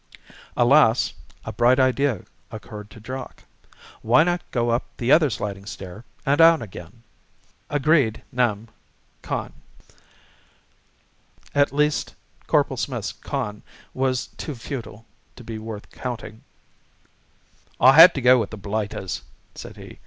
Alas, 0.57 1.13
a 1.45 1.51
bright 1.53 1.79
idea 1.79 2.23
occurred 2.49 2.89
to 2.89 2.99
Jock. 2.99 3.43
Why 4.01 4.23
not 4.23 4.41
go 4.49 4.71
up 4.71 4.83
the 4.97 5.11
other 5.11 5.29
sliding 5.29 5.67
stair 5.67 6.03
and 6.25 6.39
down 6.39 6.59
again? 6.63 7.03
Agreed, 7.69 8.23
nem. 8.31 8.67
con. 9.21 9.53
At 11.53 11.71
least, 11.71 12.15
Corporal 12.47 12.77
Smith's 12.77 13.11
con. 13.11 13.61
was 13.93 14.25
too 14.37 14.55
futile 14.55 15.05
to 15.35 15.43
be 15.43 15.59
worth 15.59 15.91
counting. 15.91 16.43
"I 17.79 17.93
had 17.93 18.15
to 18.15 18.21
go 18.23 18.39
with 18.39 18.49
the 18.49 18.57
blighters," 18.57 19.21
said 19.53 19.77
he. 19.77 19.99